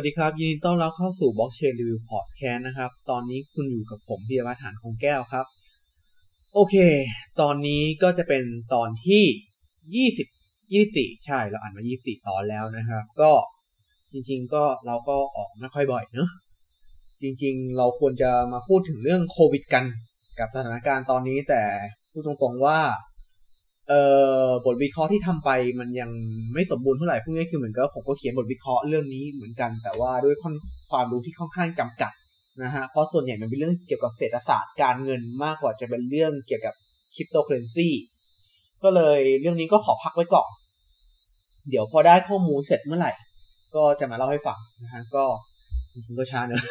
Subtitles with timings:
[0.00, 5.46] วัสดีครับ ยินดีต้อนรับเข้าสู่ Blockchain Review Podcast นะครับ ตอนนี้คุณอยู่กับผมพีรวัฒน์ฐานคงแก้วครับ
[6.54, 6.76] โอเค
[7.40, 8.44] ตอนนี้ก็จะเป็น
[8.74, 9.24] ตอนที่
[9.94, 10.28] ยี่สิบ
[10.74, 13.32] ยี่สี่ใช่ เราอ่านมายี่สี่ตอนแล้วนะครับ ก็
[14.12, 16.30] จริง ๆ ก็เราก็ออกไม่ค่อยบ่อยเนอะ
[17.22, 19.84] จริง ๆ เราควรจะมาพูดถึงเรื่องโควิดกัน
[20.38, 21.62] กับสถานการณ์ตอนนี้แต่
[22.10, 22.78] พูดตรงๆว่า
[23.90, 24.02] เอ่
[24.46, 26.10] อบทวิเคราะห์ที่ทำไปมันยัง
[26.54, 30.36] ไม่สมบูรณ์เท่าไหร่พูดง่ายคือเหมือนกับผมก็เขียนบทวิเคราะห์เรื่องนี้เหมือนกัน แต่ว่าด้วย
[30.90, 32.12] ความรู้ที่ค่อนข้างจำกัด
[32.62, 36.74] นะฮะเพราะส่วนใหญ่มันเป็นเรื่องเกี่ยวกับเศรษฐศาสตร์การเงินมากกว่าจะเป็นเรื่องเกี่ยวกับ
[37.14, 37.88] คริปโตเคอเรนซี
[38.82, 40.48] ก็เลยเรื่องนี้ก็ขอพักไว้ก่อน
[41.70, 43.12] เดี๋ยวพอได้ข้อมูลเสร็จเมื่อไหร่
[43.74, 45.24] ก็จะมาเล่าให้ฟังนะฮะก็
[45.92, 46.62] จริงๆก็ช้าเนอะ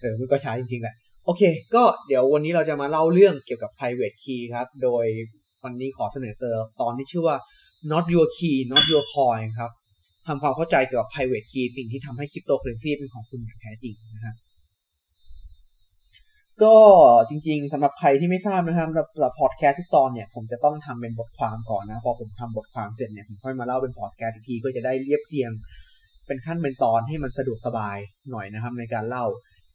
[0.00, 1.42] เออมันก็ช้าจริงๆแหละโอเค
[1.74, 5.06] ก็เดี๋ยววันนี้เราจะมาเล่าเรื่องเกี่ยวกับ private key ครับ โดย
[5.66, 7.36] วันนี้ขอเสนอเติมตอนที่ชื่อว่า
[7.92, 9.70] not your key not your coin ครับ
[10.26, 14.34] ทำความเข้าใจเกี่ยวกับ private key สิ่งที่ทำให้คริปโตเคอเรนซีเป็นของคุณอย่างแท้จริงนะฮะ
[16.62, 16.76] ก็
[17.28, 25.50] จริงๆสำหรับใครที่ไม่ทราบนะครับสำหรับพอดแคสต์ทุกตอนเนี่ยผมจะต้องทำเป็นบทความก่อนนะ พอผมทำบทความเสร็จเนี่ยผมค่อยมาเล่าเป็นพอดแคสต์อีกทีก็จะได้เรียบเรียง
[26.26, 27.96] เป็นขั้นเป็นตอนให้มันสะดวกสบาย
[28.30, 29.24] หน่อยนะครับ ในการเล่า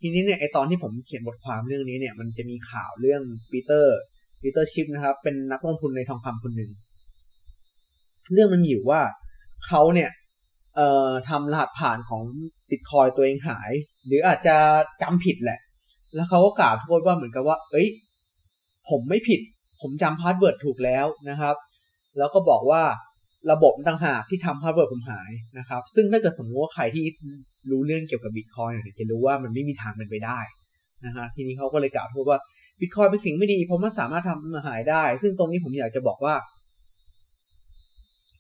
[0.02, 3.98] ทีนี้เนี่ยไอ้ตอนที่ผมเขียนบทความเรื่องนี้เนี่ยมันจะมีข่าวเรื่องปีเตอร์
[4.42, 6.72] ปีเตอร์ชิฟฟ์นะครับ เป็นนักลงทุนในทองคำคนหนึ่ง
[8.34, 9.02] เรื่องมันอยู่ว่า
[9.68, 10.10] เขาเนี่ย
[10.76, 12.24] เอ่อทำรหัสผ่านของ
[12.70, 13.72] บิตคอยน์ตัวเองหาย
[14.06, 14.56] หรืออาจจะ
[15.02, 15.60] จำผิดแหละ
[16.16, 17.88] แล้วเขาก็กล่าวโทษว่าเหมือนกับว่า เอ้ย
[18.90, 19.42] ผมไม่ผิด
[19.82, 21.56] ผมจำ password ถูกแล้วนะครับ
[22.18, 22.84] แล้วก็บอกว่า
[23.52, 27.04] ระบบต่างหากที่ทำ password ผมหายนะครับ ซึ่งถ้าเกิดสมมติว่าใครที่
[27.72, 30.40] รู้เรื่องเกี่ยวกับบิตคอยน์เนี่ยจะรู้ว่ามันไม่มีทางเป็นไปได้
[31.06, 32.40] นะฮะทีนี้เขาก็เลยกล่าวโทษว่า
[32.82, 36.36] บิตคอยน์เป็นสิ่งไม่ดี เพราะมันสามารถทำมันหายได้ ซึ่งตรงนี้ผมอยากจะบอกว่า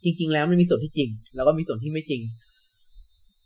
[0.03, 2.21] จริง ๆ แล้วมันมีส่วนที่จริง แล้วก็มีส่วนที่ไม่จริง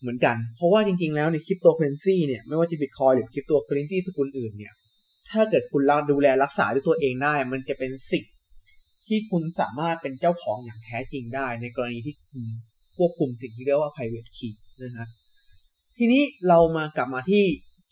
[0.01, 4.73] เหมือนกัน เพราะว่าจริง ๆ แล้วในคริปโตเคอเรนซีเนี่ยไม่ว่าจะบิตคอยน์หรือคริปโตเคอเรนซีสกุลอื่นเนี่ย
[5.29, 8.23] ถ้าเกิดคุณรัดูแลรักษาด้วยตัวเองได้ มันจะเป็นสิ่ง
[9.07, 12.43] ที่คุณสามารถเป็นเจ้าของอย่างแท้จริงได้ ในกรณีที่คุณ
[12.97, 15.07] ควบคุมสิ่งที่เรียกว่า private key นะฮะ
[15.97, 17.43] ทีนี้เรามากลับมาที่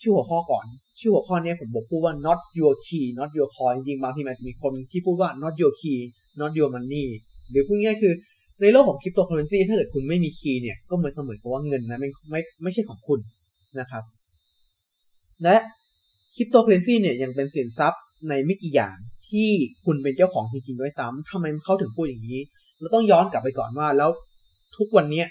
[0.04, 0.66] ชื่อหัวข้อก่อน
[1.00, 6.00] ชื่อหัวข้อนี้ผมบอกพูดว่า not your key not your coin จริงๆบางทีมันจะมีคนที่พูดว่า not your key
[6.40, 7.06] not your money
[7.50, 8.14] หรือพูดง่ายคือ
[8.62, 13.20] ในโลกของคริปโตเคอเรนซีถ้าเกิดคุณไม่มี key เนี่ย ก็เหมือนเสมือนกับว่าเงินนะไม่ไม่ไม่ใช่ของคุณ
[13.80, 14.04] นะครับ
[15.44, 15.56] และ
[16.36, 18.96] คริปโตเคอเรนซีเนี่ยยังเป็นสินทรัพย์ในไม่กี่อย่าง
[19.30, 19.50] ที่
[19.86, 22.42] คุณเป็นเจ้าของจริงๆด้วยซ้ำทำไมเขาถึงพูดอย่างนี้
[22.80, 24.10] เราต้องย้อนกลับไปก่อนว่าแล้ว
[24.78, 25.24] ทุกวันนี้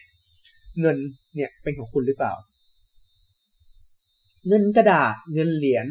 [0.81, 0.97] เงิน
[1.37, 2.33] เนี่ยเป็นของคุณหรือเปล่า
[4.49, 5.87] เงินกระดาษเงินเหรียญ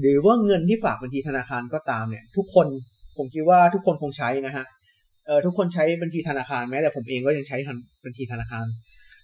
[0.00, 2.66] หรือว่าเงินที่ฝากบัญชีธนาคารก็ตามเนี่ย ทุกคน
[3.16, 4.64] ผมคิดว่าทุกคนคงใช้นะฮะ
[5.26, 7.56] เออทุกคนใช้บัญชีธนาคารแม้แต่ผมเองก็ยังใช้
[8.04, 8.66] บัญชีธนาคาร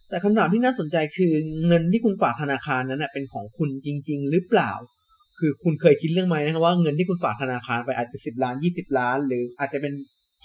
[0.09, 1.33] แต่คำถามที่น่าสนใจคือ
[1.67, 4.73] เงินที่คุณฝากธนาคารนั้นเป็นของคุณจริง ๆ หรือเปล่า
[5.39, 9.93] คือคุณเคยคิดเรื่องไหมนะครับว่าเงินที่คุณฝากธนาคารไปอาจจะสิบล้านยี่สิบล้าน หรืออาจจะเป็น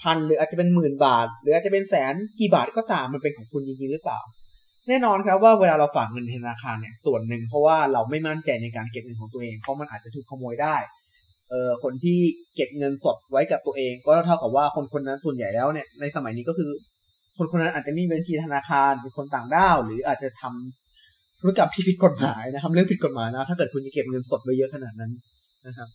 [0.00, 4.20] พันหรืออาจจะเป็นหมื่นบาท หรืออาจจะเป็นแสนกี่บาทก็ตามมันเป็นของคุณจริงๆหรือเปล่า
[4.88, 10.76] แน่นอนครับว่าเวลาเราฝากเงินธนาคารเนี่ยส่วนหนึ่งเพราะว่าเราไม่มั่นใจในการเก็บเงินของตัวเองเพราะมันอาจจะถูกขโมยได้
[11.50, 12.18] เออคนที่
[12.54, 16.70] เก็บเงินสดไว้กับตัวเอง ก็เท่ากับว่าคนคนนั้นส่วนใหญ่แล้วเนี่ยในสมัยนี้ก็คือ
[17.36, 25.12] คนคนนั้นอาจจะมีบัญชีธนาคารเป็นคนต่างด้าว หรืออาจจะทำธุรกรรมที่ผิดกฎหมายนะครับเรื่องผิดกฎหมายนะ ถ้าเกิดคุณจะเก็บเงินสดไว้เยอะขนาดนั้น
[25.66, 25.88] นะครับ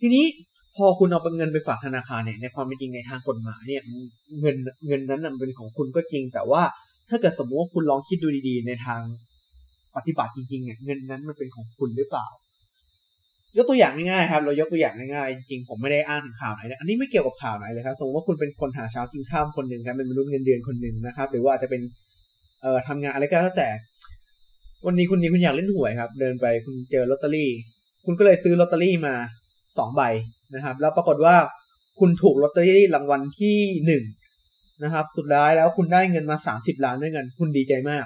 [0.00, 0.24] ทีนี้
[0.76, 3.82] พอคุณเอาเงินไปฝากธนาคารเนี่ยในความเป็นจริงในทางกฎหมายเนี่ย
[4.40, 4.56] เงิน
[4.86, 6.62] เงินนั้นเป็นของคุณก็จริง แต่ว่า
[7.10, 9.00] ถ้าเกิดสมมติว่าคุณลองคิดดูดีๆ ในทาง
[9.96, 12.26] ปฏิบัติจริงๆเนี่ยเงินนั้นมันเป็นของคุณหรือเปล่า
[13.56, 21.82] ยกตัวอย่างง่ายๆครับ เรายกตัวอย่างง่ายๆจริงผมไม่ได้อ้างถึงข่าวไหนนะอันนี้ไม่เกี่ยวกับข่าวไหนเลยครับสมมติว่าคุณเป็นคนหาเช้ากินข้ามคนหนึ่งครับเป็นมนุษย์เงินเดือนคนหนึ่งนะครับ หรือว่าจะเป็น
[22.62, 23.68] เอ่อทำงานอะไรก็แล้วแต่
[24.86, 27.50] วันนี้คุณนี้คุณอยากเล่นหวยครับ เดินไปคุณเจอลอตเตอรี่
[28.04, 29.14] คุณก็เลยซื้อลอตเตอรี่มา
[29.78, 30.02] สองใบ
[30.54, 31.34] นะครับ แล้วปรากฏว่า
[31.98, 34.02] คุณถูกลอตเตอรี่รางวัลที่หนึ่ง
[34.84, 38.04] นะครับ สุดท้ายแล้วคุณได้เงินมาสามสิบล้านด้วยกันคุณดีใจมาก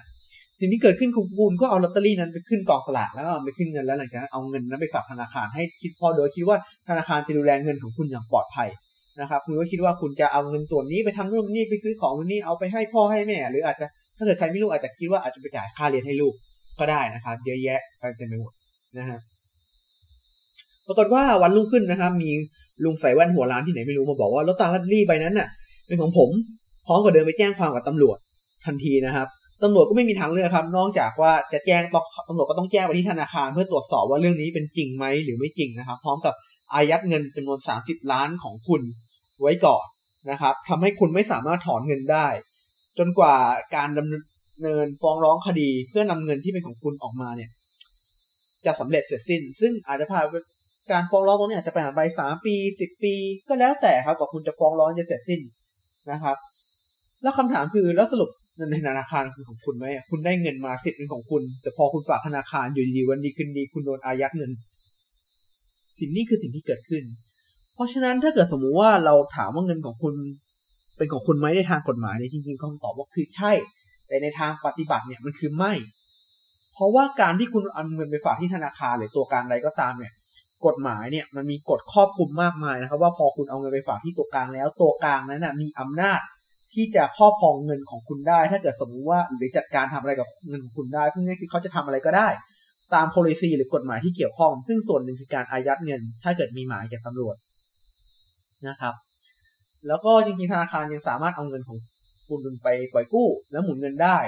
[0.61, 6.57] สิ่งที่เกิดขึ้นคุณคุณก็เอาลอตเตอรี่นั้นไปขึ้นกองสลากแล้วเอาไปขึ้นเงินแล้วหลังจากนั้นเอาเงินนั้นไปฝากธนาคารให้คิดพอโดยคิดว่า
[6.89, 8.69] ธนาคารจะดูแลเงินของคุณอย่างปลอดภัย
[9.21, 13.87] นะครับ คุณก็คิดว่าคุณจะเอาเงินตัวนี้ไปทำนู่นนี่ไปซื้อของนี่เอาไปให้พ่อให้แม่ หรืออาจจะ
[14.17, 16.35] ถ้าเกิดใครไม่รู้อาจจะคิดว่าอาจจะไปจ่ายค่าเรียนให้ลูก
[16.79, 18.53] ก็ได้นะครับ เยอะแยะไปเต็มไปหมด
[18.99, 19.19] นะฮะ
[20.87, 22.31] ปรากฏว่าวันรุ่งขึ้นนะครับ มี
[22.85, 25.49] ลุงใส่แว่นหัวล้านที่ไหนไม่รู้มาบอกว่าลอตเตอรี่ใบนั้นน่ะ
[25.87, 26.31] เป็นของผม
[26.87, 28.19] พร้อมกับเดินไปแจ้งความกับตำรวจ
[28.67, 29.27] ทันทีนะครับ
[29.63, 31.83] ตำรวจก็ไม่มีทางเลือกครับ นอกจากว่าจะแจ้ง
[32.29, 36.35] ตำรวจก็ต้องแจ้งไปที่ธนาคาร เพื่อตรวจสอบว่าเรื่องนี้เป็นจริงไหมหรือไม่จริงนะครับ พร้อมกับ
[36.75, 38.83] อายัดเงินจำนวน 30 ล้านของคุณ
[39.43, 39.85] ไว้ก่อน
[40.31, 42.27] นะครับทำให้คุณไม่สามารถถอนเงินได้
[42.99, 43.37] จนกว่า
[43.77, 47.51] การดำเนินฟ้องร้องคดีเพื่อนำเงินที่เป็นของคุณออกมาเนี่ย
[48.67, 50.21] จะสำเร็จเสร็จสิ้น ซึ่งอาจจะผ่า
[50.93, 53.15] การฟ้องร้องตรงนี้อาจจะผ่านไปสามปีสิบปี
[53.49, 55.41] ก็แล้วแต่ครับกว่าคุณจะฟ้องร้องจะเสร็จสิ้น
[56.11, 56.37] นะครับ
[57.23, 64.51] แล้วคำถามคือแล้วสรุปเงินในธนาคารคุณของคุณไหมคุณได้เงินมาสิทธิ์เป็นของคุณ แต่พอคุณฝากธนาคารอยู่ดีวันดีคืนดีคุณโดนอายัดเงิน
[65.99, 67.03] สิ่งนี้คือสิ่งที่เกิดขึ้น
[67.75, 70.15] เพราะฉะนั้นถ้าเกิดสมมุติว่าเราถามว่าเงินของคุณ
[70.97, 73.53] เป็นของคุณไหมในทางกฎหมายเนี่ยจริงๆคำตอบว่าคือใช่
[74.09, 75.73] แต่ในทางปฏิบัติเนี่ยมันคือไม่
[76.75, 80.13] เพราะว่าการที่คุณเอาเงินไปฝากที่ธนาคารหรือตัวการอะไรก็ตามเนี่ย
[80.67, 86.21] กฎหมายเนี่ยมันมีกฎครอบคลุมมากมายนะครับ ว่าพอคุณเอาเงินไปฝากที่ตัวกลางแล้ว ตัวกลางนั้นนะมีอำนาจ
[86.75, 92.29] ที่จะครอบครองเงินของคุณได้ ถ้าเกิดสมมุติว่าหรือจัดการทำอะไรกับเงินของคุณได้เพื่อนี้คือเขาจะทำอะไรก็ได้
[92.95, 97.37] ตาม policy หรือกฎหมายที่เกี่ยวข้อง ซึ่งส่วนหนึ่งคือการอายัดเงิน ถ้าเกิดมีหมายจากตำรวจ
[98.69, 98.95] นะครับ
[99.89, 101.79] แล้วก็จริงๆธนาคารยังสามารถเอาเงินของ
[102.29, 104.19] คุณไปปล่อยกู้ แล้วหมุนเงินได้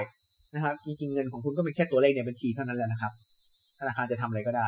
[0.55, 3.11] นะครับจริงๆเงินของคุณก็เป็นแค่ตัวเลขในบัญชีเท่านั้นแหละนะครับ
[3.79, 4.67] ธนาคารจะทำอะไรก็ได้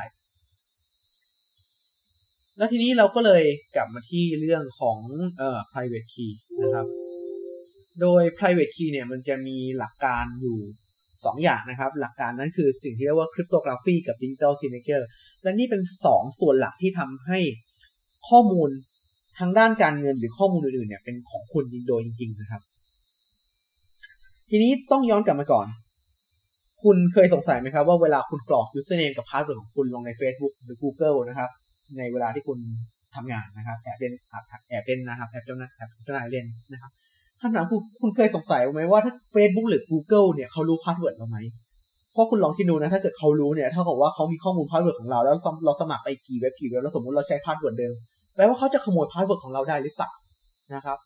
[2.57, 3.43] แล้วทีนี้เราก็เลย
[3.75, 4.99] กลับมาที่เรื่องของ
[5.37, 6.31] เอ่อ private key
[6.63, 6.85] นะครับ
[8.01, 10.57] โดย private key เนี่ยมันจะมีหลักการอยู่
[11.01, 15.05] 2 อย่างนะครับ หลักการนั้นคือสิ่งที่เรียกว่า cryptography กับ digital signature
[15.43, 15.81] และนี่เป็น
[16.11, 17.39] 2 ส่วนหลักที่ทำให้
[18.29, 18.69] ข้อมูล
[19.39, 22.61] ทางด้านการเงินหรือข้อมูลอื่นๆเนี่ยเป็นของคุณโดยจริง ๆ นะครับ
[24.49, 25.67] ทีนี้ต้องย้อนกลับมาก่อน
[26.83, 31.49] คุณเคยสงสัยไหมครับว่าเวลาคุณกรอก username กับ password ของคุณลงใน Facebook หรือ Google นะครับ
[31.97, 32.59] ในเวลาที่คุณ
[33.15, 34.13] ทำงานนะครับ แอบเล่น
[34.69, 36.91] แอบเล่นนะครับแอบเจ้าน้าแอบเจ้านายเล่นนะครับ
[37.41, 41.37] คำถามคือคุณเคยสงสัยไหมว่าถ้า Facebook หรือ Google เนี่ยเขารู้ password เราไหม
[42.13, 45.35] เพราะคุณลองคิดดูนะ ถ้าเกิดเขารู้เนี่ยเท่ากับว่าเขามีข้อมูล password ของเราแล้ว
[45.65, 47.93] เราสมัครไปกี่เว็บกี่เว็บแล้วสมมติเราใช้ password เดิม
[48.35, 50.11] แปลว่าเขาจะขโมย password ของเราได้หรือเปล่า
[50.75, 50.97] นะครับ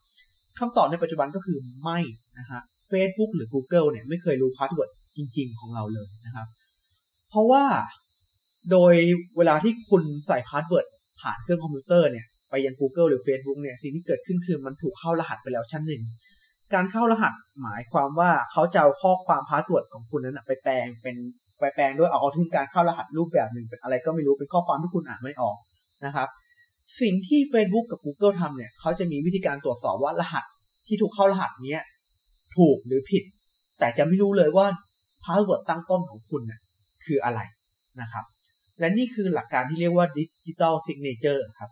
[0.59, 1.99] คำตอบในปัจจุบันก็คือไม่
[2.39, 2.61] นะฮะ
[2.91, 6.47] Facebook หรือ Google เนี่ยไม่เคยรู้ password จริง ๆ ของเราเลยนะครับ
[7.29, 7.63] เพราะว่า
[8.71, 8.93] โดย
[9.37, 10.87] เวลาที่คุณใส่ password
[11.21, 16.03] ผ่านเครื่องคอมพิวเตอร์เนี่ยไปยัง Google หรือ Facebook เนี่ยสิ่งที่เกิดขึ้นคือมันถูกเข้ารหัสไปแล้วชั้นหนึ่ง
[16.73, 21.15] การเข้ารหัสหมายความว่าเขาจะเอาข้อความ password ของคุณนั้นไปแปลงเป็น
[21.59, 25.57] ไปแปลงด้วยเอาถึงการเข้ารหัสรูปแบบหนึ่งเป็นอะไรก็ไม่รู้เป็นข้อความที่คุณอ่านไม่ออก
[26.05, 26.27] นะครับ
[27.01, 30.45] สิ่งที่ Facebook กับ Google ทำเนี่ยเขาจะมีวิธีการตรวจสอบว่ารหัส
[30.87, 31.83] ที่ถูกเข้ารหัสเนี้ย
[32.57, 33.23] ถูกหรือผิด
[33.79, 34.65] แต่จะไม่รู้เลยว่า
[35.23, 36.59] password ตั้งต้นของคุณเนี่ย
[37.05, 37.39] คืออะไร
[38.01, 38.25] นะครับ
[38.79, 41.71] และนี่คือหลักการที่เรียกว่า digital signature ครับ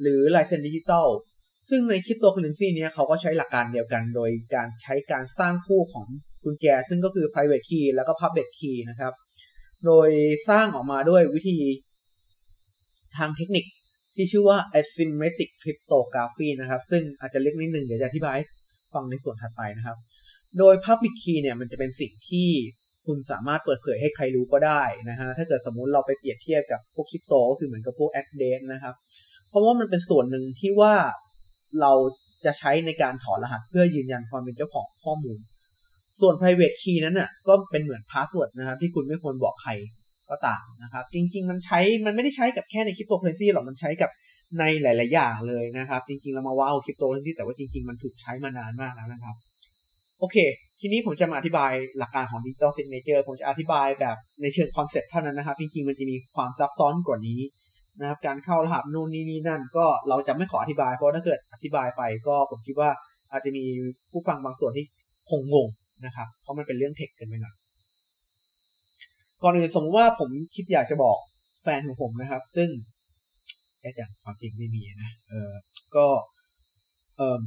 [0.00, 1.08] หรือลายเซ็นดิจิตอล
[1.68, 6.06] ซึ่งในคริปโตเคอเรนซีเนี้ยเขาก็ใช้หลักการเดียวกัน โดยการใช้การสร้างคู่ของ
[6.44, 9.12] กุญแจ ซึ่งก็คือ private key แล้วก็ public key นะครับ
[9.86, 10.08] โดย
[10.48, 11.58] สร้างออกมาด้วยวิธี
[13.16, 13.64] ทางเทคนิค
[14.16, 18.36] ที่ชื่อว่า asymmetric cryptography นะครับ ซึ่งอาจจะเล็กนิดนึงเดี๋ยวจะอธิบาย
[18.92, 19.96] ฟังในส่วนถัดไปนะครับ
[20.58, 22.48] โดย public key เนี่ยมันจะเป็นสิ่งที่
[23.06, 28.94] คุณสามารถเปิดเผยให้ใครรู้ก็ได้นะฮะถ้าเกิดสมมุติเราไปเปรียบเทียบกับพวกคริปโตก็คือเหมือนกับพวก address นะครับ
[29.50, 30.94] เพราะว่ามันเป็นส่วนหนึ่งที่ว่า
[31.80, 31.92] เรา
[32.44, 35.38] จะใช้ในการถอดรหัสเพื่อยืนยันความเป็นเจ้าของข้อมูล
[36.20, 39.72] ส่วน private key นั้นน่ะก็เป็นเหมือน password นะครับ ที่คุณไม่ควรบอกใคร
[40.30, 44.10] ก็ตามนะครับ จริง ๆ มันใช้มันไม่ได้ใช้กับแค่ในคริปโตเคอเรนซีหรอกมันใช้กับ
[44.58, 49.34] ในหลาย ๆ อย่างเลยนะครับ จริง ๆ เรามาว้าวคริปโตเคอเรนซีแต่ว่าจริง ๆ มันถูกใช้มานานมากแล้วนะครับ
[50.20, 50.36] โอเค
[50.80, 57.40] ทีนี้ผมจะมาอธิบายหลักการของ Digital Signature ผมจะอธิบายแบบในเชิง concept เท่านั้นนะครับ จริงๆ มันจะมีความซับซ้อนกว่านี้
[58.00, 62.90] นะครับ การเข้ารหัสนู่นนี่นี่นั่น ก็เราจะไม่ขออธิบาย เพราะถ้าเกิดอธิบายไปก็ผมคิดว่า
[63.30, 63.64] อาจจะมี
[64.10, 64.84] ผู้ฟังบางส่วนที่
[65.30, 65.68] คงงง
[66.04, 67.54] นะครับ เพราะมันเป็นเรื่อง technical ไปหน่อย
[69.42, 71.18] ก่อนอื่นสมมติว่าผมคิดอยากจะบอก
[71.62, 72.68] แฟนของผมนะครับ ซึ่ง
[73.80, 75.50] แค่ากความจริงไม่มีนะ เออ
[75.96, 76.06] ก็
[77.16, 77.42] เออ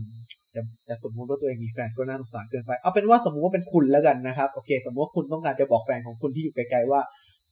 [0.55, 7.01] จะจะสมมติว่าตัวเองมีแฟนก็น่าสงสารเกินไป เอาเป็นว่าสมมติว่าเป็นคุณแล้วกันนะครับ โอเค สมมติว่าคุณต้องการจะบอกแฟนของคุณที่อยู่ไกลๆว่า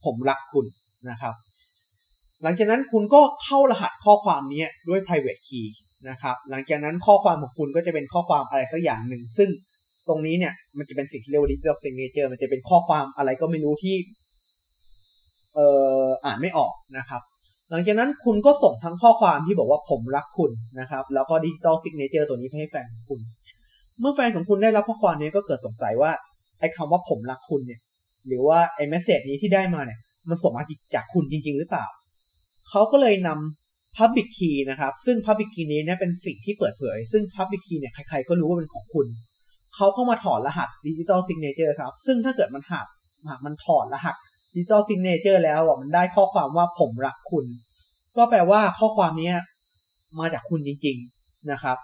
[0.05, 0.65] ผมรักคุณ
[1.10, 1.36] นะครับ
[2.43, 5.67] หลังจากนั้นคุณก็เข้ารหัสข้อความนี้ด้วย private key
[6.10, 9.50] นะครับ หลังจากนั้นข้อความของคุณก็จะเป็นข้อความอะไรสักอย่างหนึ่ง ซึ่ง
[10.08, 13.96] ตรงนี้เนี่ยมันจะเป็นสิ่งที่เรียกว่า digital signature มันจะเป็นข้อความอะไรก็ไม่รู้ที่
[15.55, 15.67] เอ่
[16.05, 17.22] ออ่านไม่ออกนะครับ
[17.71, 23.19] หลังจากนั้นคุณก็ส่งทั้งข้อความที่บอกว่าผมรักคุณนะครับ แล้วก็ digital signature ตัวนี้ไปให้แฟนของคุณ
[23.99, 26.11] เมื่อแฟนของคุณได้รับข้อความนี้ก็เกิดสงสัยว่า
[26.59, 27.79] ไอ้คำว่าผมรักคุณเนี่ย
[28.27, 29.99] หรือว่าไอ้เมสเซจนี้ที่ได้มาเนี่ย
[30.29, 30.63] มันส่งมา
[30.95, 31.85] จากคุณจริง ๆ หรือเปล่า
[32.69, 39.07] เขาก็เลยนำ public key นะครับ ซึ่ง public key นี้เนี่ยเป็นสิ่งที่เปิดเผย ซึ่ง public key เนี่ยใครๆก็รู้ว่าเป็นของคุณ
[39.75, 42.87] เขาเข้ามาถอดรหัส digital signature ครับ ซึ่งถ้าเกิดมันหัก
[43.29, 44.15] หากมันถอดรหัส
[44.53, 47.46] digital signature แล้วอะมันได้ข้อความว่าผมรักคุณ
[48.17, 49.34] ก็แปลว่าข้อความนี้
[50.20, 51.77] มาจากคุณจริง ๆนะครับ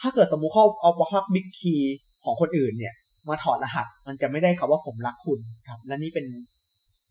[0.00, 1.82] ถ้าเกิดสมมุติเขาเอา public key
[2.24, 2.94] ของคนอื่นเนี่ย
[3.28, 6.26] มาถอดรหัส มันจะไม่ได้คาว่าผมรักคุณครับ และนี่เป็น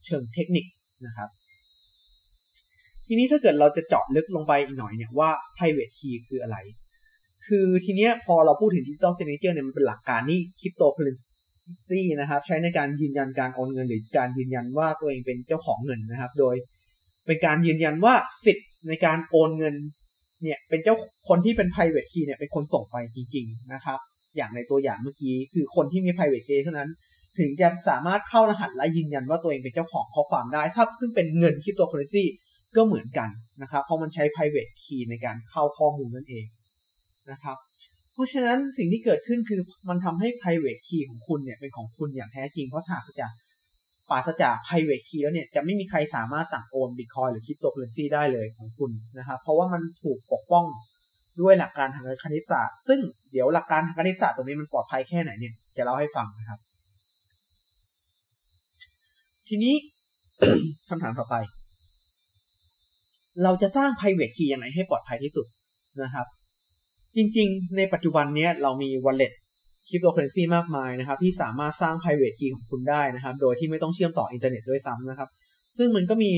[0.06, 0.66] เชิงเทคนิค
[1.06, 1.30] นะครับ
[3.08, 6.58] ทีนี้ถ้าเกิดเราจะเจาะลึกลงไปอีกหน่อยเนี่ยว่า private key คืออะไร
[7.48, 11.26] คือทีเนี้ยพอเราพูดถึง digital signature เนี่ยมันเป็นหลักการที่ cryptocurrency
[12.20, 16.56] นะครับใช้ในการยืนยันการโอนเงิน หรือการยืนยันว่าตัวเองเป็นเจ้าของเงินนะครับ โดย
[17.28, 18.14] เป็นการยืนยันว่า
[18.46, 19.76] สิทธิ์ในการโอนเงิน
[20.44, 20.96] เนี่ยเป็นเจ้า
[21.28, 24.00] คนที่เป็น private key เนี่ยเป็นคนส่งไปจริงๆนะครับ
[24.38, 26.90] อย่างในตัวอย่างเมื่อกี้คือคนที่มี private key เท่านั้น
[27.40, 32.24] ถึงจะสามารถเข้ารหัสและยืนยันว่าตัวเองเป็นเจ้าของข้อความได้ถ้าซึ่งเป็นเงินคริปโตเคอเรนซี
[32.76, 33.30] ก็เหมือนกัน
[33.62, 36.46] นะครับ เพราะมันใช้ private key ในการเข้าข้อมูลนั่นเอง
[37.32, 37.58] นะครับ
[38.22, 43.28] ราะฉะนั้นสิ่งที่เกิดขึ้นคือมันทำให้ private key ของคุณเนี่ยเป็นของคุณอย่างแท้จริง เพราะถ้าจะ
[44.10, 50.66] ปราศจาก private key แล้วเนี่ยจะไม่มีใครสามารถสั่งโอน bitcoin หรือคริปโตเคอเรนซีได้เลยของคุณนะครับ เพราะว่ามันถูกปกป้อง
[51.42, 53.00] ด้วยหลักการทางคณิตศาสตร์ ซึ่ง
[53.32, 56.60] เดี๋ยวหลักการทางคณิตศาสตร์ตรงนี้มันปลอดภัยแค่ไหนเนี่ยจะเล่าให้ฟังนะครับ
[59.48, 59.74] ทีนี้
[60.90, 61.36] คำถามต่อไป
[63.44, 65.48] เราจะสร้าง private key ยังไงให้ปลอดภัยที่สุด
[66.04, 66.28] นะครับ
[67.18, 69.34] จริงๆ ในปัจจุบันนี้เรามี wallet
[69.90, 75.30] คริปโตเคอเรนซีมากมายนะครับ ที่สามารถสร้าง private key ของคุณได้นะครับ โดยที่ไม่ต้องเชื่อมต่ออินเทอร์เน็ตด้วยซ้ำนะครับ
[75.78, 76.32] ซึ่งมันก็มี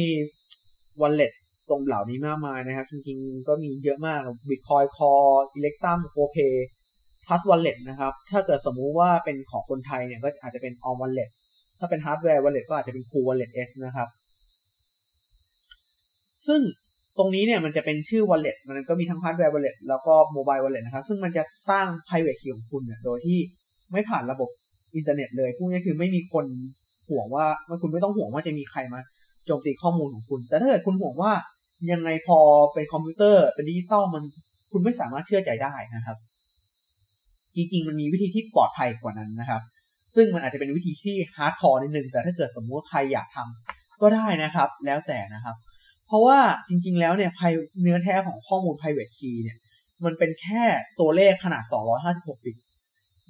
[1.02, 1.34] wallet
[1.70, 6.54] ตรงเหล่านี้มากมายนะครับ จริงๆ ก็มีเยอะมาก Bitcoin Core Electrum Copay
[7.26, 11.30] Trust Wallet นะครับ ถ้าเกิดสมมุติว่าเป็นของคนไทยเนี่ยก็อาจจะเป็น All Wallet
[11.80, 14.08] ถ้าเป็น Hardware Wallet ก็อาจจะเป็น Cool Wallet S นะครับ
[16.48, 16.62] ซึ่ง
[17.18, 23.40] ตรงนี้เนี่ยมันจะเป็นชื่อ wallet มันก็มีทั้ง hardware wallet แล้วก็ mobile wallet นะครับ ซึ่งมันจะสร้าง private key ของคุณเนี่ยโดยที่
[23.92, 24.50] ไม่ผ่านระบบ
[24.96, 26.46] อินเทอร์เน็ตเลย พวกนี้คือไม่มีคน
[27.10, 29.00] ห่วงว่าว่าคุณไม่ต้องห่วงว่าจะมีใครมา
[29.46, 31.34] โจมตีข้อมูลของคุณ แต่ถ้าเกิดคุณห่วงว่า
[31.92, 32.40] ยังไงพอ
[32.74, 34.24] เป็นคอมพิวเตอร์เป็นดิจิตอลมัน
[34.72, 36.18] คุณไม่สามารถเชื่อใจได้นะครับ
[37.56, 39.62] จริงๆ มันมีวิธีที่ปลอดภัยกว่านั้นนะครับ
[40.16, 45.56] ซึ่งมันอาจจะเป็นวิธีที่ hardcore นิดนึงแต่ถ้าเกิดสมมติว่าใครอยากทำก็ได้นะครับ แล้วแต่นะครับ
[46.08, 47.32] เพราะว่าจริง ๆ แล้วเนี่ย
[47.82, 49.58] เนื้อแท้ของข้อมูล private key เนี่ย
[50.06, 50.64] มันเป็นแค่
[51.00, 51.64] ตัวเลขขนาด
[52.04, 52.58] 256 บิต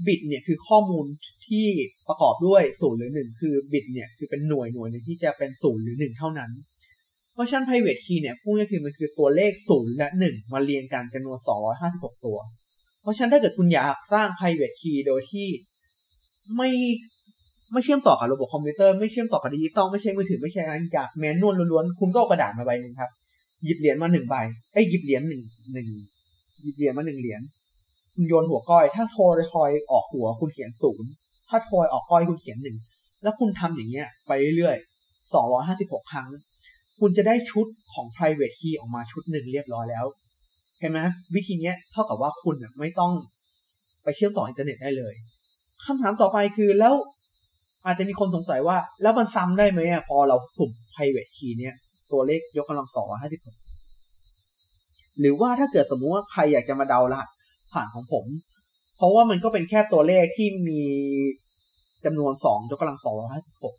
[0.08, 1.06] บิตเนี่ยคือข้อมูล
[1.48, 1.68] ที่
[2.08, 6.52] ประกอบด้วยศูนย์หรือหนึ่งคือบิตเนี่ยคือเป็นหน่วยหน่วยนึงที่จะเป็นศูนย์หรือหนึ่งเท่านั้น
[7.34, 11.38] เพราะฉะนั้น private key เนี่ยพูดง่ายๆคือมันคือตัวเลขศูนย์และหนึ่งมาเรียงกันจำนวน
[11.82, 12.38] 256 ตัว
[13.02, 15.48] เพราะฉะนั้นถ้าเกิดคุณอยากสร้าง private key โดยที่
[16.58, 16.70] ไม่
[17.74, 23.12] ไม่เชื่อมต่อกับระบบคอมพิวเตอร์ไม่เชื่อมต่อกับดิจิตอลไม่ใช่มือถือไม่ใช่อะไรจากแมนนวลล้วนๆคุณก็เอากระดาษมาใบหนึ่งครับ
[23.64, 24.36] หยิบเหรียญมาหนึ่งใบ
[24.74, 25.42] ไอ้หยิบเหรียญหนึ่ง
[25.74, 25.88] หนึ่ง
[26.62, 27.42] หยิบเหรียญมาหนึ่งเหรียญ
[28.14, 29.22] คุณโยนหัวก้อย ถ้าโทร
[29.54, 31.10] คอยออกหัวคุณเขียนศูนย์
[31.50, 32.78] ถ้าโทรออกก้อยคุณเขียนหนึ่ง
[33.24, 36.28] แล้วคุณทำอย่างเงี้ย ไปเรื่อยๆสองร้อยห้าสิบหกครั้ง
[37.00, 40.06] คุณจะได้ชุดของ private key ออกมาชุดหนึ่งเรียบร้อยแล้ว
[40.80, 41.00] เห็นไหม
[41.36, 43.12] วิธีเนี้ยเท่ากับว่าคุณไม่ต้อง
[44.04, 45.14] ไปเชื่อมต่ออินเทอร์เน็ตได้เลย
[45.86, 46.94] คำถามต่อไปคือแล้ว
[47.86, 51.76] อาจจะมีคนสงสัยว่า แล้วมันซ้ำได้ไหมอะพอเราสุ่ม private key เนี้ย
[52.12, 53.58] ตัวเลขยกกำลังสองร้อยห้าสิบหก
[55.20, 57.30] หรือว่าถ้าเกิดสมมุติว่าใครอยากจะมาเดารหัส
[57.74, 58.26] ผ่านของผม
[58.98, 60.82] เพราะว่ามันก็เป็นแค่ตัวเลขที่มี
[62.06, 63.76] จำนวนสองยกกำลังสองร้อยห้าสิบหก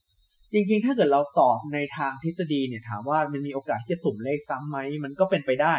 [0.53, 5.75] จริงๆ ถ้าเกิดเราตอบในทางทฤษฎีเนี่ยถามว่ามันมีโอกาสที่จะสุ่มเลขซ้ำไหมมันก็เป็นไปได้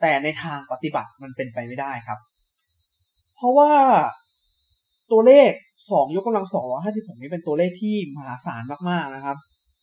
[0.00, 2.18] แต่ในทางปฏิบัติมันเป็นไปไม่ได้ครับ
[3.36, 3.70] เพราะว่า
[5.12, 5.50] ตัวเลข
[5.90, 9.36] สองยกกำลังสองร้อยห้าสิบหกนี้เป็นตัวเลขที่มหาศาลมากๆนะครับ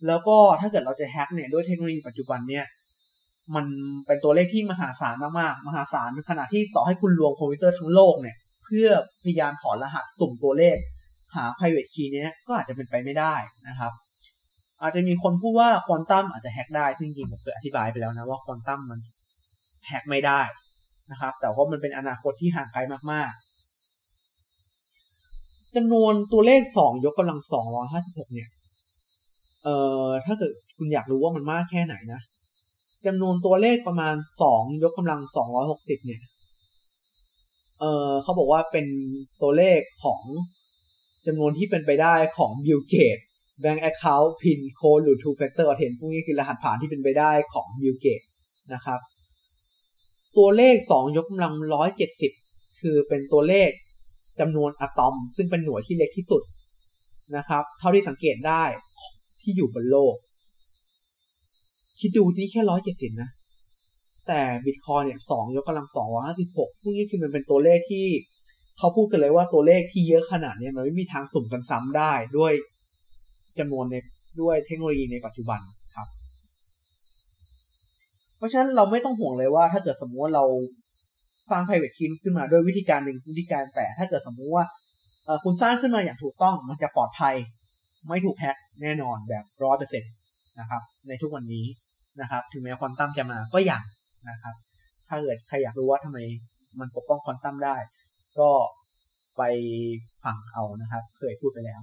[0.08, 2.66] แล้วก็ถ้าเกิดเราจะแฮ็กเนี่ยด้วยเทคโนโลยีปัจจุบันเนี่ย
[3.56, 3.66] มัน
[4.06, 8.88] เป็นตัวเลขที่มหาศาลมากๆ มหาศาลขนาดที่ต่อให้คุณรวมคอมพิวเตอร์ทั้งโลกเนี่ย เพื่อ
[9.24, 10.78] พยายามถอนรหัสสุ่มตัวเลข
[11.36, 13.36] หา private key เนี้ยก็อาจจะเป็นไปไม่ได้
[13.68, 13.92] นะครับ
[14.82, 19.00] อาจจะมีคนพูดว่าควอนตัมอาจจะแฮ็กได้ ซึ่งจริงผมเคยอธิบายไปแล้วนะว่าควอนตัมมัน
[19.88, 20.42] แฮ็กไม่ได้
[21.12, 22.80] นะครับ แต่ว่ามันเป็นอนาคตที่ห่างไกล
[23.12, 23.47] มากๆ
[25.78, 28.50] จำนวนตัวเลขสองยกกำลังสองร้อยห้าสิบหกเนี่ย
[29.64, 32.22] เอ่อ ถ้าเกิดคุณอยากรู้ว่ามันมากแค่ไหนนะ
[33.06, 36.22] จำนวนตัวเลขประมาณสองยกกำลังสองร้อยหกสิบเนี่ย
[37.80, 38.88] เอ่อเขาบอกว่าเป็น
[39.42, 40.22] ตัวเลขของ
[41.28, 43.18] จำนวนที่เป็นไปได้ของบิลเกต
[43.64, 48.22] Bank Account PIN Code หรือ Two Factor Authent พวกนี้คือรหัสผ่านที่เป็นไปได้ของบิลเกต
[48.74, 49.00] นะครับ
[50.38, 52.32] ตัวเลขสองยกกำลังร้อยเจ็ดสิบ
[52.82, 53.70] คือเป็นตัวเลข
[54.40, 56.44] จำนวนอะตอม ซึ่งเป็นหน่วยที่เล็กที่สุด
[57.38, 58.64] นะครับ เท่าที่สังเกตได้
[59.42, 60.16] ที่อยู่บนโลก
[62.00, 63.30] คิดดูนี่แค่ร้อยเจ็ดสิบนะ
[64.28, 68.06] แต่บิตคอยเนี่ยสองยกกำลังสองร้อยห้าสิบหกพวกนี้คือมันเป็นตัวเลขที่
[68.78, 72.54] เขาพูดกันเลยว่าตัวเลขที่เยอะขนาดนี้มันไม่มีทางสุ่มกันซ้ำได้ด้วย
[73.60, 73.96] จำนวนใน
[74.42, 75.60] ด้วยเทคโนโลยีในปัจจุบัน
[75.96, 76.08] ครับ
[78.38, 80.46] เพราะฉะนั้นเราไม่ต้องห่วงเลยว่า ถ้าเกิดสมมติว่าเรา
[81.50, 84.66] สร้าง private key ขึ้นมาด้วยวิธีการหนึ่งวิธีการแต่ถ้าเกิดสมมุติว่า
[85.44, 87.36] คุณสร้างขึ้นมาอย่างถูกต้องมันจะปลอดภัย
[88.08, 90.08] ไม่ถูกแฮ็กแน่นอนแบบร้อยเปอร์เซ็นต
[90.60, 91.66] นะครับ ในทุกวันนี้
[92.22, 93.84] นะครับ ถึงแม้ควอนตัมจะมาก็อย่าง
[94.30, 94.56] นะครับ
[95.08, 96.20] ถ้าเกิดใครอยากรู้ว่าทำไม
[96.80, 97.76] มันปกป้องควอนตัมได้
[98.40, 98.50] ก็
[99.38, 99.42] ไป
[100.24, 101.82] ฟังเอานะครับ เคยพูดไปแล้ว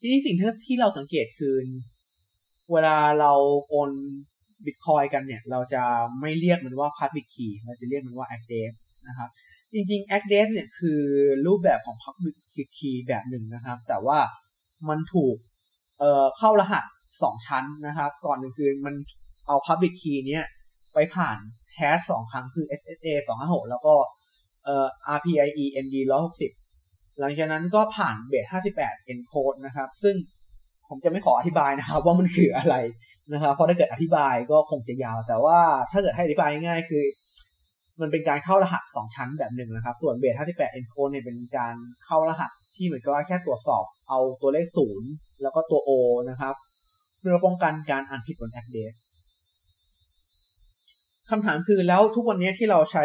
[0.00, 0.34] ทีนี้สิ่ง
[0.64, 1.54] ที่เราสังเกตคือ
[2.72, 3.32] เวลาเรา
[3.68, 3.90] โอน
[4.64, 5.82] บิตคอยกันเนี่ย เราจะ
[6.20, 8.72] ไม่เรียกมันว่า public key เราจะเรียกมันว่า address
[9.08, 9.28] นะครับ
[9.72, 11.00] จริงๆ address เนี่ยคือ
[11.46, 14.18] รูปแบบของ public key แบบหนึ่งนะครับ แต่ว่า
[14.88, 15.36] มันถูก
[15.98, 16.84] เอ่อเข้ารหัส
[17.22, 18.94] สองชั้นนะครับ ก่อนหนึ่งคือมัน
[19.46, 20.44] เอา public key เนี้ย
[20.94, 21.38] ไปผ่าน
[21.78, 23.94] hash สองครั้งคือ SSA 256 แล้วก็
[24.64, 24.86] เอ่อ
[25.16, 25.96] RPIE MD
[26.56, 30.14] 160 หลังจากนั้นก็ผ่านเบส58 encode นะครับ ซึ่ง
[30.88, 32.76] ผมจะไม่ขออธิบายนะครับ ว่ามันคืออะไร
[33.32, 35.58] นะครับเพราะถ้าเกิดอธิบายก็คงจะยาว แต่ว่า
[35.92, 37.04] ถ้าเกิดให้อธิบายง่ายๆคือ
[38.00, 41.74] มันเป็นการเข้ารหัส2ชั้นแบบหนึ่งนะครับ ส่วนเบส58 encode เนี่ยเป็นการ
[42.04, 45.10] เข้ารหัสที่เหมือนกับว่าแค่ตรวจสอบเอาตัวเลขศูนย์
[45.42, 45.90] แล้วก็ตัว O
[46.30, 46.54] นะครับ
[47.18, 48.94] เพื่อป้องกันการอ่านผิดบน address
[51.30, 53.04] คำถามคือแล้วทุกวันนี้ที่เราใช้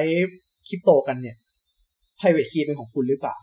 [0.68, 1.36] คริปโตกันเนี่ย
[2.20, 3.36] private key เป็นของคุณหรือเปล่า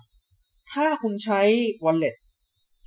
[0.73, 1.41] ถ้าคุณใช้
[1.85, 2.17] wallet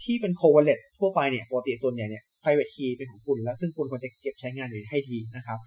[0.03, 5.59] ที่เป็น co wallet ทั่วไปเนี่ยปกติส่วนใหญ่เนี่ย private key เป็นของคุณ แล้วซึ่งคุณควรจะเก็บใช้งานอยู่ให้ดีนะครับ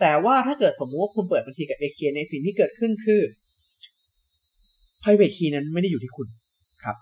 [0.00, 3.20] แต่ว่าถ้าเกิดสมมติว่าคุณเปิดบัญชีกับ AK ในสิ่งที่เกิดขึ้นคือ
[5.02, 6.28] private key นั้นไม่ได้อยู่ที่คุณ
[6.84, 6.96] ครับ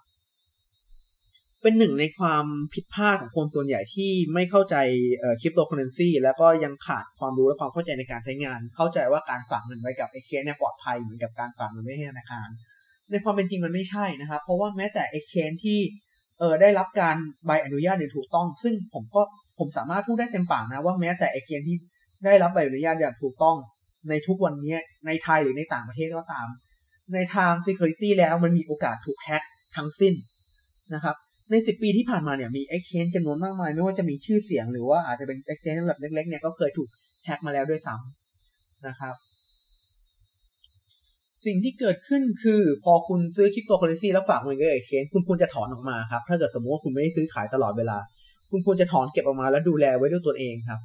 [1.62, 4.76] เป็นหนึ่งในความผิดพลาดของคนส่วนใหญ่ที่ไม่เข้าใจ
[5.40, 12.49] คริปโตเคอเรนซีแล้วก็ยังขาดความรู้และความเข้าใจในการใช้งาน เข้าใจว่าการฝากเงินไว้กับ Exchange เนี่ยปลอดภัยเหมือนกับการฝากเงินไว้ในธนาคาร
[13.11, 15.78] ในความเป็นจริงมันไม่ใช่นะครับ เพราะว่าแม้แต่ Exchange ที่
[16.38, 19.23] เออได้รับการใบอนุญาตอย่างถูกต้อง ซึ่งผมก็
[19.59, 21.77] ผมสามารถพูดได้เต็มปากนะว่าแม้แต่ Exchange ที่
[22.25, 23.57] ได้รับใบอนุญาตอย่างถูกต้อง
[24.09, 26.47] ในทุกวันนี้ในไทยหรือในต่างประเทศก็ตาม
[27.14, 29.42] ในทาง security แล้วมันมีโอกาสถูกแฮ็ก
[29.77, 30.14] ทั้งสิ้น
[30.94, 31.16] นะครับ
[31.51, 36.88] ในสิบปีที่ผ่านมาเนี่ยมี exchange จำนวนมากมาย ไม่ว่าจะมีชื่อเสียงหรือว่าอาจจะเป็น exchange แบบเล็กๆเนี่ยก็เคยถูก
[37.25, 39.14] แฮกมาแล้วด้วยซ้ำนะครับ
[41.47, 47.99] สิ่งที่เกิดขึ้นคือพอคุณซื้อคริปโตเคอเรนซีแล้วฝากเงินกับ exchange คุณควรจะถอนออกมาครับ ถ้าเกิดสมมติว่าคุณไม่ได้ซื้อขายตลอดเวลา
[48.51, 50.81] คุณควรจะถอนเก็บออกมาแล้วดูแลไว้ด้วยตัวเองครับ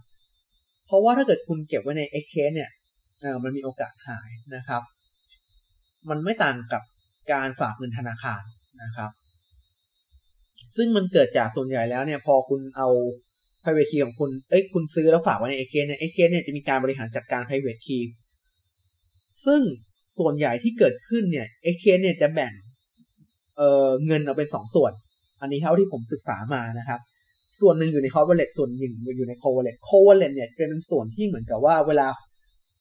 [0.88, 2.72] เพราะว่าถ้าเกิดคุณเก็บไว้ใน exchange เนี่ย
[3.22, 4.82] เออมันมีโอกาสหายนะครับ
[6.10, 6.82] มันไม่ต่างกับ
[7.32, 8.42] การฝากเงินธนาคาร
[8.84, 9.10] นะครับ
[10.78, 12.88] ซึ่งมันเกิดจากส่วนใหญ่แล้วเนี่ย พอคุณเอา
[13.62, 18.04] private key ของคุณ เอ้ย คุณซื้อแล้วฝากไว้ใน exchange เนี่ย exchange เนี่ยจะมีการบริหารจัดการ private key
[19.46, 19.62] ซึ่ง
[20.18, 22.54] ส่วนใหญ่ที่เกิดขึ้นเนี่ย exchange เนี่ยจะแบ่ง
[23.58, 24.94] เอ่อเงินออกเป็นสองส่วน
[25.42, 27.00] อันนี้เท่าที่ผมศึกษามานะครับ
[27.62, 32.08] ส่วนหนึ่งอยู่ใน hot wallet ส่วนหนึ่งอยู่ใน cold wallet cold wallet เนี่ยจะเป็นส่วนที่เหมือนกับว่าเวลา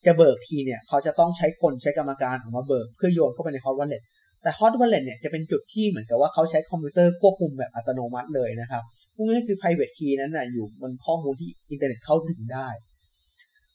[0.07, 4.03] จะเบิกทีเนี่ยเขาจะต้องใช้คนใช้กรรมการออกมาเบิกเพื่อโยนเข้าไปใน hot wallet
[4.43, 8.83] แต่ Hot Wallet เนี่ยจะเป็นจุดที่เหมือนกับว่าเขาใช้คอมพิวเตอร์ควบคุมแบบอัตโนมัติเลยนะครับ
[9.15, 12.69] พวกนี้คือ private key นั้นนะอยู่บนข้อมูลที่อินเทอร์เน็ตเข้าถึงได้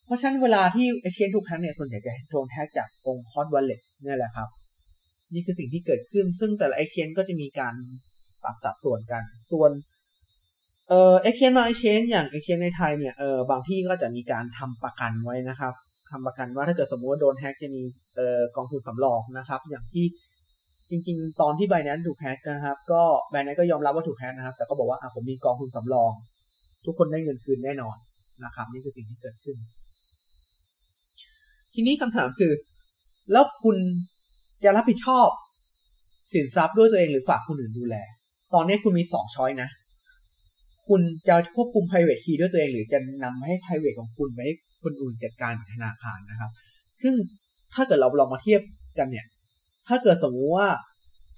[0.06, 4.48] เพราะฉะนั้นเวลาที่ exchange ทุกครั้งเนี่ยส่วนใหญ่จะโดนแฮ็กจากตรง Hot Wallet นี่แหละครับ
[5.34, 7.74] นี่คือสิ่งที่เกิดขึ้น ซึ่งแต่ละ exchange ก็จะมีการ
[8.44, 9.72] ปรับสัดส่วนกัน ส่วน
[10.90, 15.74] เอ่อ exchange บาง exchange อย่าง exchange ในไทยเนี่ยเออบางที่ก็จะมีการทำประกันไว้นะครับ
[16.12, 17.82] ทำประกันว่าถ้าเกิดสมมติว่าโดนแฮกจะมี
[18.16, 20.06] เอ่อกองทุนสำรองนะครับ อย่างที่
[20.90, 26.12] จริง ๆ ตอนที่ไบแนนถูกแฮกนะครับ ก็ไบแนนก็ยอมรับว่าถูกแฮกนะครับ แต่ก็บอกว่าอะผมมีกองทุนสำรอง
[26.86, 27.96] ทุกคนได้เงินคืนแน่นอน
[28.46, 29.58] นะครับ นี่คือสิ่งที่เกิดขึ้น
[31.74, 32.52] ทีนี้คำถามคือ
[33.32, 33.78] แล้วคุณ
[34.64, 35.28] จะรับผิดชอบ
[36.34, 37.96] สินทรัพย์ด้วยตัวเองหรือฝากคนอื่นดูแล
[38.54, 39.70] ตอนนี้คุณมีสองช้อยนะ
[40.88, 46.52] คุณจะควบคุม private key ด้วยตัวเอง หรือจะนำให้ private ของคุณไปให้คนอื่นจัดการธนาคารนะครับ
[47.02, 47.14] ซึ่ง
[47.74, 48.62] ถ้าเกิดเราลองมาเทียบ
[48.98, 49.26] กันเนี่ย
[49.88, 50.68] ถ้าเกิดสมมุติว่า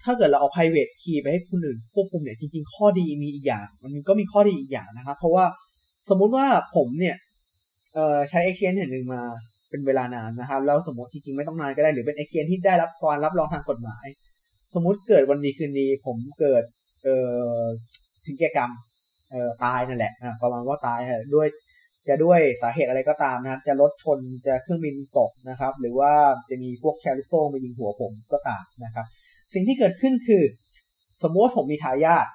[0.04, 5.46] ถ้าเกิดเราเอา private key ไปให้คนอื่นควบคุมเนี่ยจริงๆ ข้อดีมีอีกอย่าง มันก็มีข้อดีอีกอย่างนะครับ เพราะว่า
[6.10, 6.46] สมมุติว่า
[6.76, 7.16] ผมเนี่ย
[8.30, 9.22] ใช้ exchange แห่งหนึ่งมา
[9.76, 14.06] เป็นเวลานานนะครับ แล้วสมมติจริงๆไม่ต้องนานก็ได้หรือเป็น exchange ที่ได้รับการรับรองทางกฎหมาย
[14.76, 16.64] สมมุติเกิดวันดีคืนดีผมเกิด
[17.04, 17.18] เอ่
[17.60, 17.62] อ
[18.26, 18.72] ถึงแก่กรรม
[19.32, 21.00] เอ่อตายนั่นแหละอ่ประมาณว่าตาย
[21.36, 21.48] ด้วย
[22.08, 26.12] จะด้วยสาเหตุอะไรก็ตามนะครับ จะรถชนจะเครื่องบินตกนะครับ หรือว่า
[26.50, 29.06] จะมีพวกแชร์ลูกโซมายิงหัวผมก็ตามนะครับ
[29.54, 30.44] สิ่งที่เกิดขึ้นคือ
[31.24, 32.28] สมมติว่าผมมีทายาท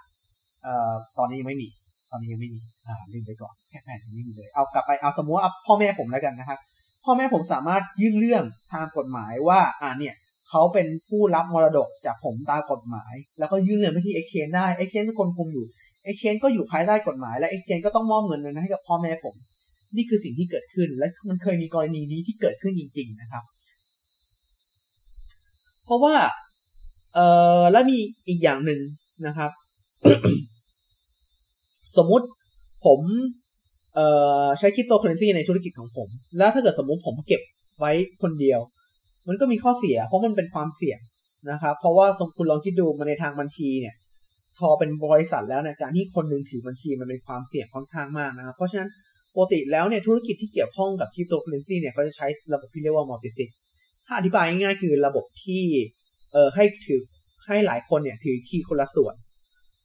[0.63, 1.69] เอ่อตอนนี้ยังไม่มี
[2.11, 6.59] ตอนนี้ยังไม่มี อ่าลืมไปก่อนแค่แฟนยังไม่มีเลย เอากลับไปเอาสมมติว่าพ่อแม่ผมแล้วกันนะครับ
[7.05, 10.15] พ่อแม่ผมสามารถยื่นเรื่องทางกฎหมายว่า อ่าเนี่ย
[10.51, 15.65] เขาเป็นผู้รับมรดกจากผมตามกฎหมาย แล้วก็ยื่นเรื่องไปที่เอ็กเชนได้เอ็กเชนเป็นคนคุมอยู่
[16.05, 19.35] เอ็กเชนก็อยู่ภายใต้กฎหมายและเอ็กเชนก็ต้องมอบเงินนั้นให้กับพ่อแม่ผม
[19.97, 23.45] นี่คือสิ่งที่เกิดขึ้นและมันเคยมีกรณีนี้ที่เกิดขึ้นจริง ๆ นะครับ
[25.85, 26.15] เพราะว่า
[27.15, 27.27] เอ่
[27.61, 28.81] อและมีอีกอย่างหนึ่ง
[29.27, 29.51] นะครับ
[31.97, 32.27] สมมุติ
[32.87, 33.01] ผม
[33.95, 34.07] เอ่
[34.45, 37.43] อใช้คริปโตเคอเรนซีในธุรกิจของผม แล้วถ้าเกิดสมมุติผมเก็บ
[37.79, 38.61] ไว้คนเดียว
[39.29, 40.99] มันก็มีข้อเสีย เพราะมันเป็นความเสี่ยง
[41.51, 43.95] นะครับ เพราะว่าสมคุณลองคิดดูมาในทางบัญชีเนี่ย
[44.59, 48.91] พอเป็นบริษัทแล้วเนี่ยการที่คนหนึ่งถือบัญชีมันเป็นความเสี่ยงค่อนข้างมากนะครับ เพราะฉะนั้น
[49.35, 53.51] ปกติแล้วเนี่ยธุรกิจที่เกี่ยวข้องกับคริปโตเคอเรนซีเนี่ยเขาจะใช้ระบบที่เรียกว่า multisig
[54.07, 55.63] ถ้าอธิบายง่ายๆคือระบบที่
[56.33, 57.03] เอ่อให้ถือ
[57.47, 59.15] ให้หลายคนเนี่ยถือ key คนละส่วน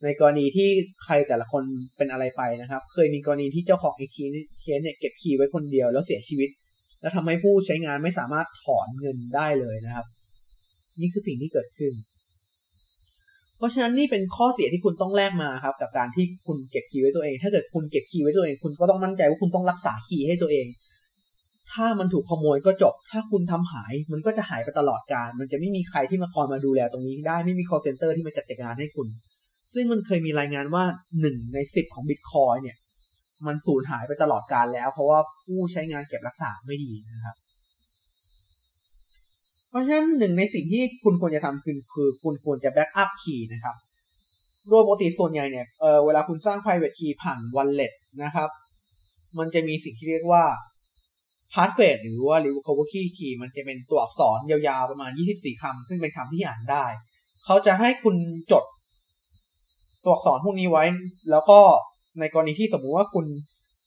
[0.03, 0.69] ในกรณีที่
[1.03, 1.63] ใครแต่ละคน
[1.97, 6.49] เป็นอะไรไปนะครับ เคยมีกรณีที่เจ้าของไอ key เนี่ยเก็บ key ไว้คนเดียวแล้วเสียชีวิต
[7.01, 10.05] แล้วทำให้ผู้ใช้งานไม่สามารถถอนเงินได้เลยนะครับ
[11.01, 11.93] นี่คือสิ่งที่เกิดขึ้น
[13.57, 20.67] เพราะฉะนั้นนี่เป็นข้อเสียที่คุณต้องแลกมาครับ กับการที่คุณเก็บ key ไว้ตัวเอง ถ้าเกิดคุณเก็บ key ไว้ตัวเอง คุณก็ต้องมั่นใจว่าคุณต้องรักษา key ให้ตัวเอง
[21.73, 29.07] ถ้ามันถูกขโมยก็จบ ถ้าคุณทำหาย มันก็จะหายไปตลอดกาล มันจะไม่มีใครที่มาคอยมาดูแลตรงนี้ได้ ไม่มี call center ที่มาจัดการให้คุณ
[29.75, 30.83] ซึ่งมันเคยมีรายงานว่า
[31.21, 32.77] หนึ่งในสิบของบิตคอยน์เนี่ย
[33.47, 37.35] มันสูญหายไปตลอดกาลแล้ว เพราะว่าผู้ใช้งานเก็บรักษาไม่ดีนะครับ
[39.69, 43.75] เพราะฉะนั้นหนึ่งในสิ่งที่คุณควรจะทำคือคือคุณควรจะ backup key นะครับ
[44.69, 48.49] โดยปกติส่วนใหญ่เนี่ยเออเวลาคุณสร้าง private key ผ่าน wallet นะครับ
[49.37, 50.43] มันจะมีสิ่งที่เรียกว่า
[51.53, 56.85] passphrase หรือว่า recovery key key มันจะเป็นตัวอักษรยาวๆประมาณ 24คำซึ่งเป็นคำที่อ่านได้
[57.45, 58.15] เขาจะให้คุณ
[58.51, 58.63] จด
[60.05, 60.83] ตัวอักษรพวกนี้ไว้
[61.31, 61.59] แล้วก็
[62.19, 63.25] ในกรณีที่สมมุติว่าคุณ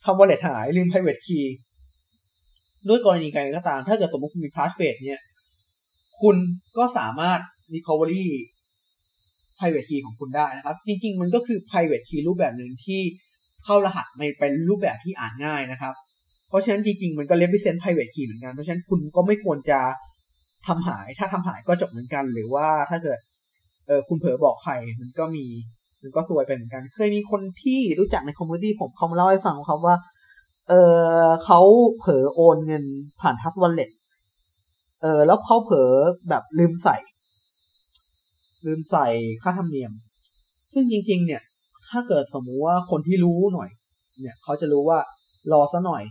[0.05, 1.47] ทำ wallet หายลืม private key
[2.89, 5.23] ด้วยกรณีใดก็ตาม ถ้าเกิดสมมติคุณมี passphrase เนี่ย
[6.21, 6.37] คุณ
[6.79, 7.41] ก็สามารถ
[7.75, 8.27] recovery
[9.59, 13.01] private key ของคุณได้นะครับ จริง ๆ มันก็คือ private key รูปแบบหนึ่งที่
[13.65, 15.95] เข้ารหัสในเป็นรูปแบบที่อ่านง่ายนะครับ
[16.49, 19.81] เพราะฉะนั้นจริง ๆ มันก็ represent private key เหมือนกัน เพราะฉะนั้นคุณก็ไม่ควรจะ
[20.67, 23.19] ทำหาย ถ้าทำหายก็จบเหมือนกัน หรือว่าถ้าเกิด
[23.87, 25.47] เออคุณเผลอบอกใคร มันก็มี
[26.03, 29.97] มันก็ซวยไปเหมือนกัน เคยมีคนที่รู้จักใน community ผมเขามาเล่าให้ฟังครับว่า
[30.69, 30.75] เอ
[31.25, 31.61] อเขา
[31.99, 32.85] เผลอโอนเงิน
[33.21, 33.91] ผ่าน Trust Wallet
[35.03, 35.91] เออ แล้วเขาเผลอ
[36.29, 36.97] แบบลืมใส่
[38.67, 39.07] ลืมใส่
[39.43, 39.93] ค่าธรรมเนียม
[40.73, 41.43] ซึ่งจริง ๆ เนี่ย
[41.91, 43.71] ถ้าเกิดสมมุติว่าคนที่รู้หน่อย
[44.21, 44.99] เนี่ย เขาจะรู้ว่า
[45.53, 46.03] รอซะหน่อย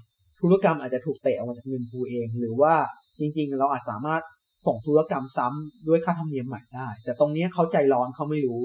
[0.41, 2.73] ธุรกรรมอาจจะถูกเตะออกมาจากเงินภูเอง หรือว่า
[3.19, 4.21] จริง ๆ เราอาจสามารถ
[4.65, 8.61] ส่งธุรกรรมซ้ำด้วยค่าธรรมเนียมใหม่ได้ แต่ตรงนี้เขาใจร้อนเขาไม่รู้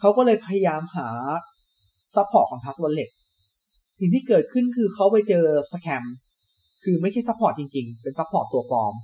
[0.00, 1.08] เขาก็เลยพยายามหา
[2.16, 3.10] support ของ Trust Wallet
[3.98, 6.04] สิ่งที่เกิดขึ้นคือเขาไปเจอscam
[6.84, 8.94] คือไม่ใช่ support จริงๆ เป็น support ตัวปลอม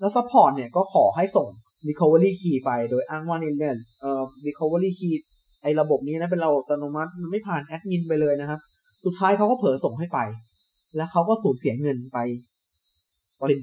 [0.00, 1.48] แล้ว support เนี่ยก็ขอให้ส่ง
[1.88, 5.14] recovery key ไปโดยอ้างว่านี่เนี่ยเอ่อ recovery key
[5.62, 8.60] ไอ้ระบบนี้นะเป็นระบบอัตโนมัติมันไม่ผ่านแอดมินไปเลยนะครับ
[9.04, 10.18] สุดท้ายเขาก็เผลอส่งให้ไป
[10.96, 12.18] แล้วเขาก็สูญเสียเงินไป
[13.40, 13.54] ปริ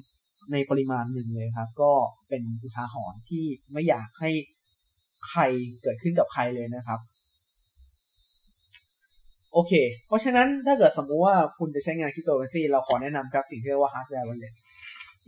[0.51, 1.91] ในปริมาณหนึ่งเลยครับ ก็
[2.29, 4.29] เป็นอุทาหรณ์ที่ไม่อยากให้
[5.29, 5.41] ใคร
[5.83, 6.99] เกิดขึ้นกับใครเลยนะครับ
[9.53, 9.73] โอเค
[10.07, 14.53] เพราะฉะนั้นถ้าเกิดสมมุติว่าคุณจะใช้งานคริปโตเคอเรนซีเราขอแนะนำครับสิ่งที่เรียกว่า hardware wallet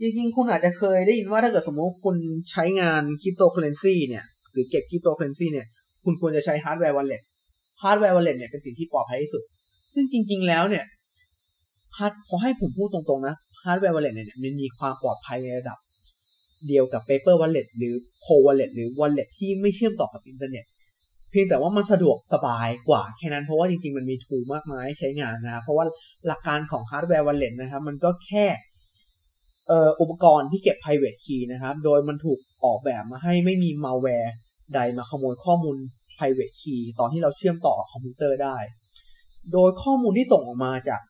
[0.00, 2.16] จริงๆ คุณอาจจะเคยได้ยินว่าถ้าเกิดสมมติคุณ
[2.50, 5.66] ใช้งานคริปโตเคอเรนซีเนี่ย หรือเก็บคริปโตเคอเรนซีเนี่ย
[6.04, 7.22] คุณควรจะใช้ hardware wallet
[7.82, 9.42] hardware wallet เนี่ยเป็นสิ่งที่ปลอดภัยที่สุด
[9.94, 10.84] ซึ่งจริง ๆ แล้วเนี่ย
[11.98, 13.34] hard ขอให้ผมพูดตรงๆนะ
[13.64, 15.78] hardware wallet เนี่ยมันมีความปลอดภัยในระดับ
[16.68, 17.94] เดียวกับ Paper Wallet หรือ
[18.26, 20.64] Cold Wallet หรือ Wallet ที่ไม่เชื่อมต่อกับอินเทอร์เน็ต
[21.30, 25.84] เพียงแต่ว่ามันสะดวกสบายกว่าแค่นั้นเพราะว่าจริงๆ มันมี tool มากมายใช้งานนะครับเพราะว่า
[26.26, 28.46] หลักการของ hardware wallet นะครับ มันก็แค่
[29.68, 34.30] เอ่ออุปกรณ์ที่เก็บ private key นะครับ โดยมันถูกออกแบบมาให้ไม่มี malware
[34.74, 35.76] ใดมาขโมยข้อมูล
[36.18, 38.56] private key ตอนที่เราเชื่อมต่อคอมพิวเตอร์ได้
[39.52, 41.00] โดยข้อมูลที่ส่งออกมาจาก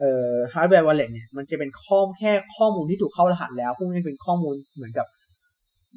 [0.00, 5.06] เอ่อ hardware wallet เนี่ยมันจะเป็นข้อแค่ข้อมูลที่ถูกเข้ารหัสแล้วพวกนี้เป็นข้อมูลเหมือนกับ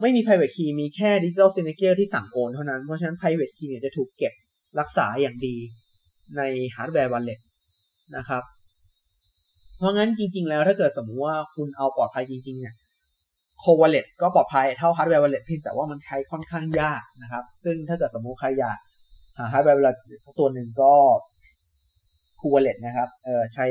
[0.01, 4.33] ไม่มี private key มีแค่ digital signature ที่สั่งโอนเท่านั้น เพราะฉะนั้น private key เนี่ยจะถูกเก็บ
[4.79, 5.55] รักษาอย่างดี
[6.37, 6.41] ใน
[6.75, 7.39] hardware wallet
[8.17, 8.43] นะครับ
[9.77, 12.75] เพราะงั้นจริง ๆ แล้วถ้าเกิดสมมุติว่าคุณเอาปลอดภัยจริงๆเนี่ย
[13.59, 18.77] cold wallet ก็ปลอดภัยเท่า hardware wallet เพียงแต่ว่ามันใช้ค่อนข้างยากนะครับ ซึ่งถ้าเกิดสมมุติใครอยาก
[19.37, 19.97] หา hardware wallet
[20.39, 20.93] ตัวหนึ่งก็
[22.41, 23.65] CoolWallet นะครับเอ่อใช้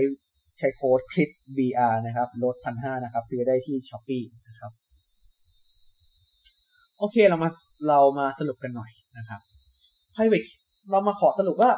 [0.59, 4.73] ใช้โค้ดคลิป BR นะครับลดพันห้านะครับซื้อได้ที่ Shopee นะครับ
[6.99, 7.51] โอเคเรามา
[7.89, 9.41] เรามาสรุปกันหน่อยนะครับ
[10.15, 10.49] private
[10.91, 11.71] เรามาขอสรุปว่า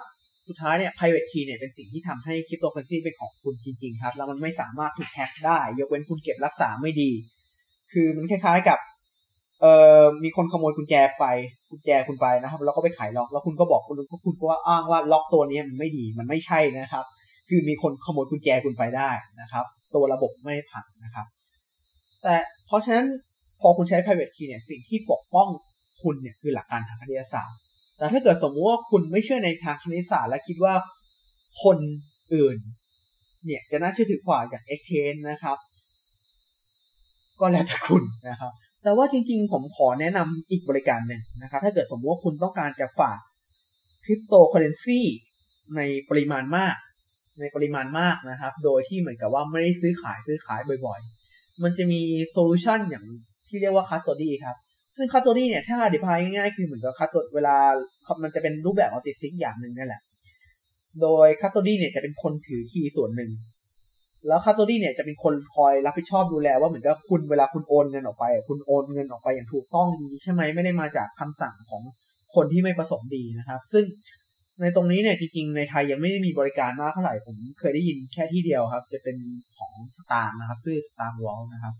[0.48, 7.10] สุดท้ายเนี่ย private key เนี่ยเป็นสิ่งที่ทำให้คริปโตเคอเรนซีเป็นของคุณจริง ๆ ครับ แล้วมันไม่สามารถถูกแฮ็กได้ ยกเว้นคุณเก็บรักษาไม่ดี
[7.92, 8.78] คือมันคล้ายๆกับ
[9.62, 11.24] เอ่อมีคนขโมยกุญแจไป
[11.70, 17.04] กุญแจคุณไปนะครับ แล้วก็ไปไขล็อก แล้วคุณก็บอกคุณก็คุณก็ว่าอ้างว่าล็อกตัวนี้มันไม่ดีมันไม่ใช่นะครับ
[17.48, 21.26] คือมีคนขโมยกุญแจคุณไปได้นะครับ ตัวระบบไม่ผังนะครับ
[22.22, 23.06] แต่เพราะฉะนั้น
[23.60, 25.48] พอคุณใช้ private key เนี่ยสิ่งที่ปกป้อง
[26.02, 27.56] คุณเนี่ยคือหลักการทางคณิตศาสตร์
[27.98, 30.74] แต่ถ้าเกิดสมมติว่าคุณไม่เชื่อในทางคณิตศาสตร์ และคิดว่า
[31.64, 31.78] คน
[32.34, 32.58] อื่น
[33.46, 35.58] เนี่ยจะน่าเชื่อถือกว่าอย่าง exchange นะครับ
[37.40, 43.18] ก็แล้วแต่คุณนะครับ แต่ว่าจริงๆ ผมขอแนะนำอีกบริการหนึ่งนะครับ ถ้าเกิดสมมติว่าคุณต้องการจะฝาก
[44.04, 45.00] คริปโตเคอเรนซี
[45.76, 46.76] ในปริมาณมาก
[47.40, 53.04] ในปริมาณมากนะครับ โดยที่เหมือนกับว่าไม่ได้ซื้อขายซื้อขายบ่อยๆ มันจะมี solution อย่าง
[53.48, 54.56] ที่เรียกว่า custody ครับ
[54.96, 57.56] ซึ่ง custody เนี่ยถ้าอธิบายง่ายๆ คือเหมือนกับ custody เวลา
[58.22, 60.02] มันจะเป็นรูปแบบ multisig อย่างหนึ่งนั่นแหละ
[61.02, 63.30] โดย custody เนี่ยจะเป็นคนถือ key ส่วนหนึ่ง
[64.28, 71.82] แล้ว custody เนี่ยจะเป็นคนคอยรับผิดชอบดูแลว่าเหมือนกับคุณเวลาคุณโอนเงินออกไป คุณโอนเงินออกไปอย่างถูกต้องดีใช่ไหมไม่ได้มาจากคำสั่งของ
[72.34, 73.84] คนที่ไม่ประสงค์ดีนะครับ ซึ่ง
[74.60, 79.16] ในตรงนี้เนี่ยจริงๆในไทยยังไม่ได้มีบริการมากเท่าไหร่ผมเคยได้ยินแค่ที่เดียวครับ จะเป็น
[79.58, 81.74] ของสตาร์นะครับชื่อสตาร์วอลนะครับ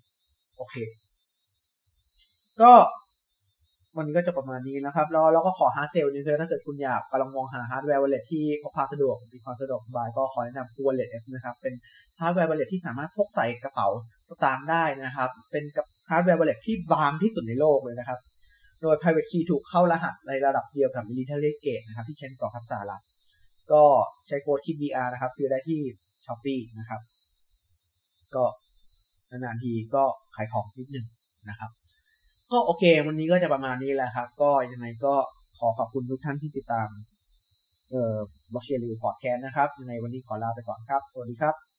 [0.57, 0.77] โอเค
[2.61, 2.73] ก็
[3.97, 11.75] วันนี้ก็จะประมาณนี้นะครับ แล้วเราก็ขอ hard sell นี่คือถ้าเกิดคุณอยากกำลังมองหา hardware wallet ที่พกพาสะดวกมีความสะดวกสบายก็ขอแนะนำ CoolWallet S นะครับ เป็น
[12.21, 13.89] hardware wallet ที่สามารถพกใส่กระเป๋า
[14.45, 15.65] ตามได้นะครับ เป็น
[16.11, 18.19] hardware wallet ที่บางที่สุดในโลกเลยนะครับ
[18.83, 23.03] โดย private key ถูกเข้ารหัสในระดับเดียวกับ military grade นะครับ ที่เช่นกองทัพสหรัฐ
[23.73, 23.85] ก็
[24.29, 25.81] ใช้โค้ดคิด BR นะครับซื้อได้ที่
[26.25, 27.01] Shopee นะครับ
[28.35, 28.45] ก็
[29.31, 30.05] นานๆทีก็
[30.37, 31.07] ขายของนิดหนึ่ง
[31.49, 31.71] นะครับ
[32.53, 35.15] ก็โอเค วันนี้ก็จะประมาณนี้แหละครับ ก็ยังไงก็
[35.59, 36.89] ขอขอบคุณทุกท่านที่ติดตาม
[37.91, 38.17] เอ่อ
[38.53, 41.72] Blockchain Review Podcast นะครับยังไงวันนี้ขอลาไปก่อนครับ สวัสดีครับ